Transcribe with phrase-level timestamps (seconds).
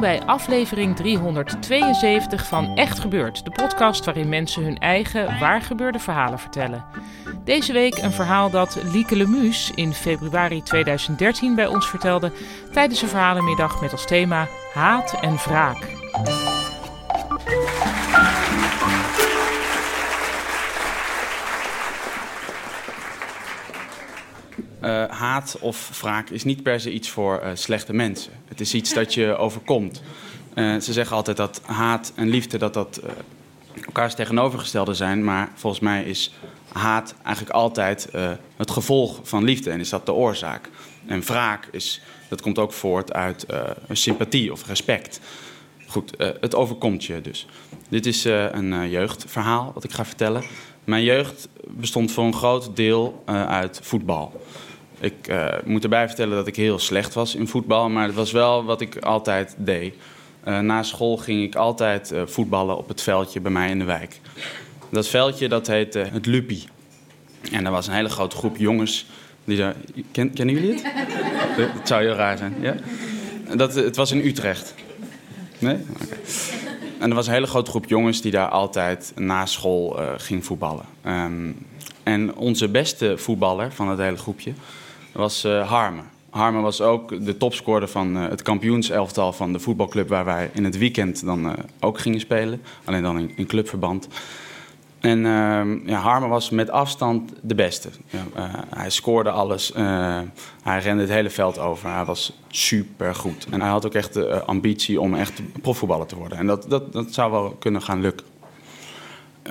[0.00, 6.84] Bij aflevering 372 van Echt Gebeurd, de podcast waarin mensen hun eigen waargebeurde verhalen vertellen.
[7.44, 12.32] Deze week een verhaal dat Lieke Lemus in februari 2013 bij ons vertelde
[12.72, 15.86] tijdens een verhalenmiddag met als thema Haat en Wraak.
[24.86, 28.32] Uh, haat of wraak is niet per se iets voor uh, slechte mensen.
[28.48, 30.02] Het is iets dat je overkomt.
[30.54, 33.00] Uh, ze zeggen altijd dat haat en liefde dat dat
[33.86, 36.34] elkaars tegenovergestelde zijn, maar volgens mij is
[36.72, 38.08] haat eigenlijk altijd
[38.56, 40.68] het gevolg van liefde en is dat de oorzaak.
[41.06, 43.46] En wraak is, dat komt ook voort uit
[43.92, 45.20] sympathie of respect.
[45.86, 47.46] Goed, het overkomt je dus.
[47.88, 50.42] Dit is een jeugdverhaal wat ik ga vertellen.
[50.84, 54.40] Mijn jeugd bestond voor een groot deel uit voetbal.
[55.00, 58.32] Ik uh, moet erbij vertellen dat ik heel slecht was in voetbal, maar het was
[58.32, 59.94] wel wat ik altijd deed.
[60.48, 63.84] Uh, na school ging ik altijd uh, voetballen op het veldje bij mij in de
[63.84, 64.20] wijk.
[64.90, 66.64] Dat veldje dat heette het Luppie.
[67.52, 69.06] En er was een hele grote groep jongens
[69.44, 69.74] die daar...
[70.12, 70.82] Ken, kennen jullie het?
[71.78, 72.74] Het zou heel raar zijn, ja?
[73.56, 74.74] Dat, het was in Utrecht.
[75.58, 75.76] Nee?
[76.02, 76.18] Okay.
[76.98, 80.84] En er was een hele grote groep jongens die daar altijd na school ging voetballen.
[81.06, 81.66] Um,
[82.02, 84.52] en onze beste voetballer van het hele groepje
[85.16, 86.02] was uh, Harme.
[86.30, 90.64] Harme was ook de topscorer van uh, het kampioenselftal van de voetbalclub waar wij in
[90.64, 92.62] het weekend dan uh, ook gingen spelen.
[92.84, 94.08] Alleen dan in, in clubverband.
[95.00, 97.88] En uh, ja, Harme was met afstand de beste.
[98.06, 98.24] Ja,
[98.74, 99.72] hij scoorde alles.
[100.62, 101.92] hij rende het hele veld over.
[101.92, 103.46] Hij was super goed.
[103.50, 106.38] En hij had ook echt de ambitie om echt profvoetballer te worden.
[106.38, 108.26] En dat, dat, dat zou wel kunnen gaan lukken.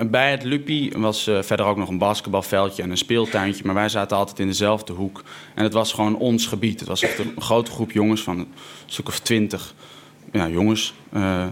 [0.04, 3.64] Bij het Luppie was uh, verder ook nog een basketbalveldje en een speeltuintje.
[3.64, 5.24] Maar wij zaten altijd in dezelfde hoek.
[5.54, 6.80] En het was gewoon ons gebied.
[6.80, 8.52] Het was echt een grote groep jongens van een
[8.86, 9.74] stuk of twintig
[10.32, 10.94] ja, jongens.
[11.12, 11.46] Uh,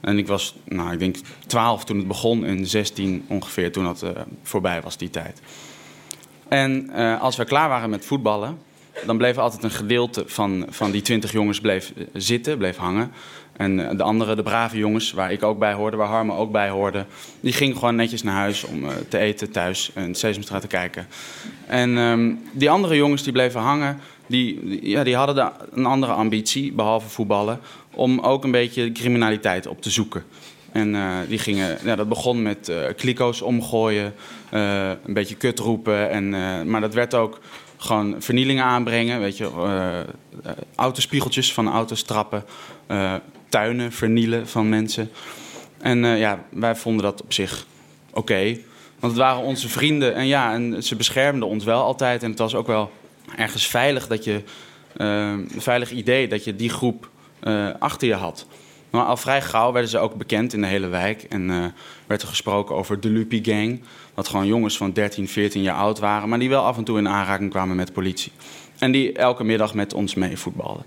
[0.00, 1.16] en ik was, nou, ik denk
[1.46, 4.10] 12 toen het begon en 16 ongeveer toen dat uh,
[4.42, 5.40] voorbij was, die tijd.
[6.48, 6.90] En
[7.20, 8.58] als we klaar waren met voetballen,
[9.06, 13.12] dan bleef altijd een gedeelte van, van die 20 jongens bleef zitten, bleef hangen.
[13.58, 16.52] En eh, de andere, de brave jongens, waar ik ook bij hoorde, waar Harme ook
[16.52, 17.04] bij hoorde,
[17.40, 21.06] die gingen gewoon netjes naar huis om uh, te eten thuis en Sesamstraat te kijken.
[21.66, 26.12] En um, die andere jongens die bleven hangen, die, ja, die hadden de, een andere
[26.12, 27.60] ambitie, behalve voetballen,
[27.94, 30.24] om ook een beetje criminaliteit op te zoeken.
[30.72, 30.96] En
[31.28, 34.14] die gingen, ja, dat begon met uh, kliko's omgooien,
[34.50, 36.10] een beetje kut roepen.
[36.10, 36.30] En,
[36.70, 37.40] maar dat werd ook
[37.78, 39.20] gewoon vernielingen aanbrengen.
[39.20, 39.50] Weet je,
[40.74, 42.44] autospiegeltjes van auto's trappen
[43.48, 45.10] tuinen vernielen van mensen.
[45.78, 47.66] En ja, wij vonden dat op zich
[48.10, 48.58] oké.
[48.98, 52.22] Want het waren onze vrienden en ja, en ze beschermden ons wel altijd.
[52.22, 52.90] En het was ook wel
[53.36, 54.42] ergens veilig dat je,
[54.96, 57.10] een veilig idee dat je die groep
[57.78, 58.46] achter je had.
[58.90, 61.22] Maar al vrij gauw werden ze ook bekend in de hele wijk.
[61.22, 61.64] En uh,
[62.06, 63.80] werd er gesproken over de Lupi Gang.
[64.14, 66.28] Wat gewoon jongens van 13, 14 jaar oud waren.
[66.28, 68.32] Maar die wel af en toe in aanraking kwamen met politie.
[68.78, 70.84] En die elke middag met ons mee voetbalden.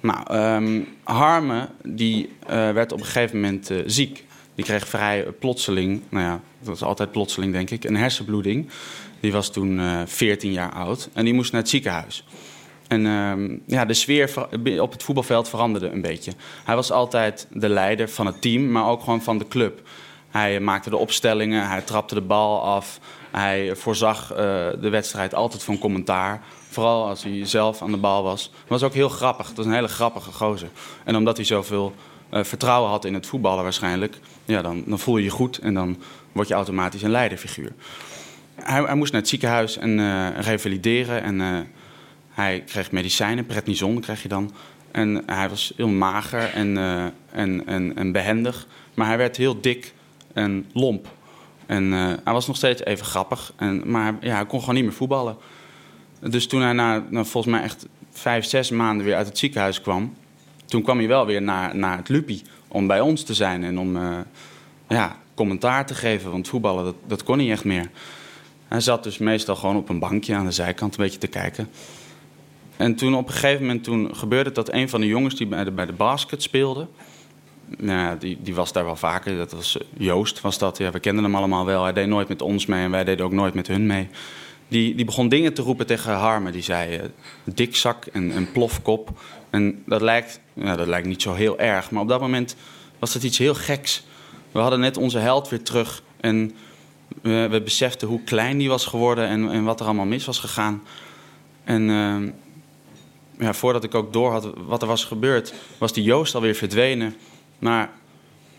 [0.00, 4.24] Nou, um, Harme die uh, werd op een gegeven moment uh, ziek.
[4.54, 8.68] Die kreeg vrij plotseling, nou ja, dat was altijd plotseling denk ik, een hersenbloeding.
[9.20, 12.24] Die was toen uh, eh, 14 jaar oud en die moest naar het ziekenhuis.
[12.92, 14.48] En um, ja, de sfeer
[14.80, 16.32] op het voetbalveld veranderde een beetje.
[16.64, 19.88] Hij was altijd de leider van het team, maar ook gewoon van de club.
[20.30, 22.98] Hij maakte de opstellingen, hij trapte de bal af.
[23.30, 24.26] Hij voorzag
[24.80, 26.42] de wedstrijd altijd van commentaar.
[26.68, 28.42] Vooral als hij zelf aan de bal was.
[28.42, 29.48] Het was ook heel grappig.
[29.48, 30.68] Het was een hele grappige gozer.
[31.04, 31.94] En omdat hij zoveel
[32.30, 34.18] uh, vertrouwen had in het voetballen waarschijnlijk...
[34.44, 35.96] Ja, dan, dan voel je je goed en dan
[36.32, 37.72] word je automatisch een leiderfiguur.
[38.54, 41.22] Hij, hij moest naar het ziekenhuis en uh, revalideren.
[41.22, 41.66] En
[42.42, 44.52] hij kreeg medicijnen, prednison kreeg je dan.
[44.90, 46.76] En hij was heel mager en,
[47.32, 48.66] en, en, en behendig.
[48.94, 49.94] Maar hij werd heel dik
[50.32, 51.08] en lomp.
[51.66, 53.52] En hij was nog steeds even grappig.
[53.56, 55.36] En, maar ja, hij kon gewoon niet meer voetballen.
[56.20, 60.14] Dus toen hij na volgens mij echt vijf, zes maanden weer uit het ziekenhuis kwam,
[60.64, 63.78] toen kwam hij wel weer naar, naar het Lupi om bij ons te zijn en
[63.78, 63.98] om
[64.88, 66.30] ja, commentaar te geven.
[66.30, 67.90] Want voetballen, dat, dat kon niet echt meer.
[68.68, 71.68] Hij zat dus meestal gewoon op een bankje aan de zijkant een beetje te kijken.
[72.76, 75.86] En toen op een gegeven moment toen gebeurde dat een van de jongens die bij
[75.86, 76.86] de, basket speelde...
[77.78, 79.36] Nou, die, die was daar wel vaker.
[79.36, 80.78] Dat was eh, Joost, was dat.
[80.78, 81.82] Ja, we kenden hem allemaal wel.
[81.82, 84.08] Hij deed nooit met ons mee en wij deden ook nooit met hun mee.
[84.68, 86.52] Die, die begon dingen te roepen tegen Harmen.
[86.52, 87.02] Die zei uh,
[87.44, 89.20] dikzak en, en plofkop.
[89.50, 91.90] En dat lijkt, nou, dat lijkt niet zo heel erg.
[91.90, 92.56] Maar op dat moment
[92.98, 94.04] was dat iets heel geks.
[94.52, 96.02] We hadden net onze held weer terug.
[96.20, 96.52] En
[97.22, 100.38] we, we beseften hoe klein die was geworden en, en wat er allemaal mis was
[100.38, 100.82] gegaan.
[101.64, 102.16] En uh,
[103.38, 107.14] ja, voordat ik ook door had wat er was gebeurd, was die Joost alweer verdwenen.
[107.58, 107.90] Maar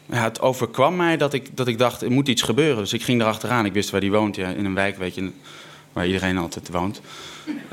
[0.05, 2.77] ja, het overkwam mij dat ik, dat ik dacht, er moet iets gebeuren.
[2.77, 3.65] Dus ik ging erachteraan.
[3.65, 5.31] Ik wist waar die woont, ja, in een wijk, weet je,
[5.93, 7.01] waar iedereen altijd woont.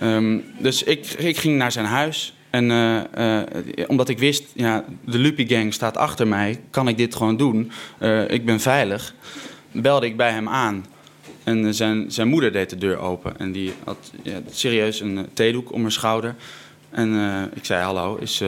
[0.03, 2.35] Um, dus ik, ik ging naar zijn huis.
[2.51, 3.43] En uh, uh,
[3.87, 7.71] omdat ik wist, ja, de Lupi Gang staat achter mij, kan ik dit gewoon doen.
[7.99, 9.15] Uh, ik ben veilig.
[9.73, 10.87] Belde ik bij hem aan.
[11.45, 13.39] En zijn, zijn moeder deed de deur open.
[13.39, 16.35] En die had ja, serieus een theedoek om haar schouder.
[16.91, 18.43] En ik zei: Hallo, is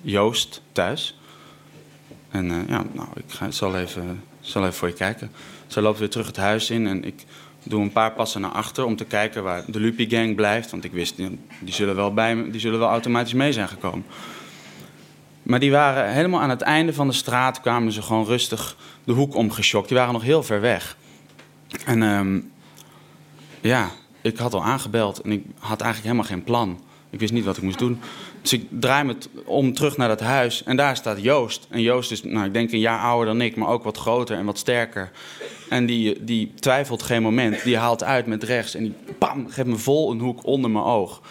[0.00, 1.18] Joost thuis?
[2.30, 5.30] En ja, nou, ik ga, zal, even, zal even voor je kijken.
[5.66, 7.24] Ze loopt weer terug het huis in en ik
[7.62, 10.70] doe een paar passen naar achter om te kijken waar de Lupi Gang blijft.
[10.70, 13.68] Want ik wist, die, die, zullen wel bij me, die zullen wel automatisch mee zijn
[13.68, 14.04] gekomen.
[15.42, 19.12] Maar die waren helemaal aan het einde van de straat, kwamen ze gewoon rustig de
[19.12, 19.88] hoek omgeschokt.
[19.88, 20.96] Die waren nog heel ver weg.
[21.84, 22.52] En um,
[23.60, 23.90] ja,
[24.20, 26.80] ik had al aangebeld en ik had eigenlijk helemaal geen plan.
[27.10, 28.00] Ik wist niet wat ik moest doen.
[28.42, 30.62] Dus ik draai me om terug naar dat huis.
[30.62, 31.66] En daar staat Joost.
[31.70, 34.36] En Joost is, nou, ik denk een jaar ouder dan ik, maar ook wat groter
[34.36, 35.10] en wat sterker.
[35.68, 37.62] En die, die twijfelt geen moment.
[37.62, 38.74] Die haalt uit met rechts.
[38.74, 41.22] En die bam, geeft me vol een hoek onder mijn oog.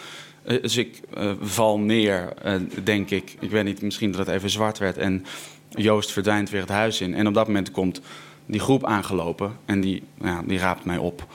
[0.46, 2.54] Uh, dus ik uh, val neer, uh,
[2.84, 3.36] denk ik.
[3.40, 4.98] Ik weet niet, misschien dat het even zwart werd.
[4.98, 5.26] En
[5.70, 7.16] Joost verdwijnt weer het huis in.
[7.16, 8.02] En op dat moment komt
[8.46, 9.58] die groep aangelopen.
[9.66, 11.28] En die, ja, die raapt mij op.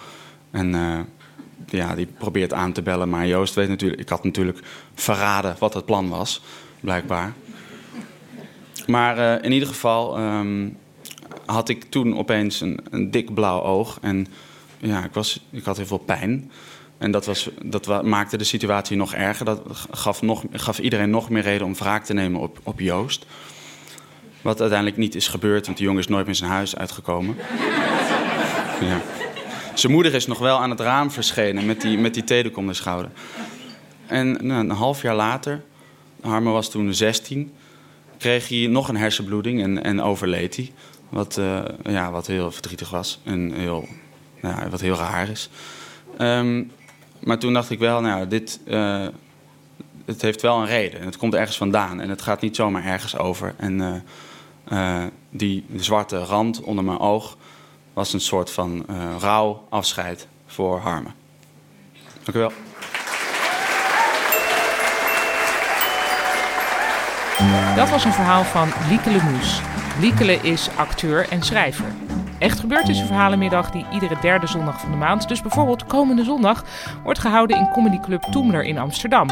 [0.51, 0.75] En
[1.67, 3.09] ja, die probeert aan te bellen.
[3.09, 4.59] Maar Joost weet natuurlijk, ik had natuurlijk
[4.95, 6.43] verraden wat het plan was,
[6.81, 7.33] blijkbaar.
[8.87, 10.77] Maar uh, in ieder geval um,
[11.47, 13.99] had ik toen opeens een, een, dik blauw oog.
[14.01, 14.27] En
[14.79, 16.51] ja, ik, was, ik had heel veel pijn.
[16.99, 19.45] En dat, was, dat maakte de situatie nog erger.
[19.45, 19.61] Dat
[19.91, 23.27] gaf, nog, gaf iedereen nog meer reden om wraak te nemen op, op Joost.
[24.43, 27.37] Wat uiteindelijk niet is gebeurd, want die jongen is nooit meer zijn huis uitgekomen.
[28.81, 29.01] ja.
[29.75, 33.11] Zijn moeder is nog wel aan het raam verschenen met die, met die de schouder.
[34.07, 35.63] En nou, een half jaar later,
[36.21, 37.53] Harme was toen 16,
[38.19, 40.73] kreeg hij nog een hersenbloeding en, en overleed hij.
[41.09, 43.89] Wat, uh, ja, wat heel verdrietig was en heel,
[44.41, 45.49] nou, wat heel raar is.
[46.19, 46.71] Um,
[47.19, 49.07] maar toen dacht ik wel, nou, dit, uh,
[50.05, 51.01] het heeft wel een reden.
[51.01, 53.55] En het komt ergens vandaan en het gaat niet zomaar ergens over.
[53.57, 54.05] En
[54.73, 57.37] uh, die zwarte rand onder mijn oog,
[57.95, 61.09] was een soort van uh, afscheid voor Harme.
[62.23, 62.53] Dank u wel.
[67.77, 69.61] Dat was een verhaal van Lieke Lemoes.
[70.01, 71.87] Liekele is acteur en schrijver.
[72.39, 76.25] Echt gebeurd is een verhalenmiddag die iedere derde zondag van de maand, dus bijvoorbeeld komende
[76.25, 76.65] zondag,
[77.03, 79.29] wordt gehouden in Comedy Club Toemler in Amsterdam.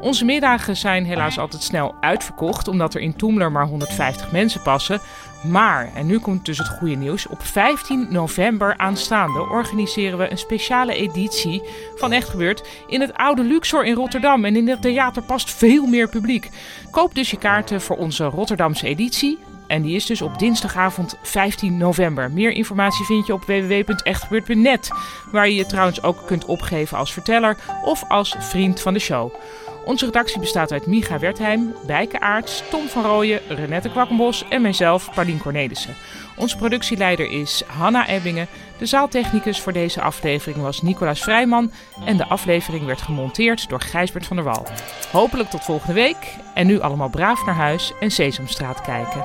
[0.00, 5.00] Onze middagen zijn helaas altijd snel uitverkocht, omdat er in Toemler maar 150 mensen passen.
[5.42, 10.38] Maar, en nu komt dus het goede nieuws, op 15 november aanstaande organiseren we een
[10.38, 11.62] speciale editie
[11.96, 14.44] van Echt Gebeurd in het oude Luxor in Rotterdam.
[14.44, 16.50] En in het theater past veel meer publiek.
[16.90, 19.38] Koop dus je kaarten voor onze Rotterdamse editie.
[19.66, 22.30] En die is dus op dinsdagavond 15 november.
[22.30, 24.90] Meer informatie vind je op www.echtgebeurd.net,
[25.30, 29.32] waar je je trouwens ook kunt opgeven als verteller of als vriend van de show.
[29.84, 35.14] Onze redactie bestaat uit Micha Wertheim, Bijke Aarts, Tom van Rooyen, Renette Kwakkenbos en mijzelf,
[35.14, 35.94] Paulien Cornelissen.
[36.36, 38.46] Onze productieleider is Hanna Ebbingen.
[38.78, 41.72] De zaaltechnicus voor deze aflevering was Nicolaas Vrijman.
[42.04, 44.66] En de aflevering werd gemonteerd door Gijsbert van der Wal.
[45.12, 46.36] Hopelijk tot volgende week.
[46.54, 49.24] En nu allemaal braaf naar huis en Sesamstraat kijken.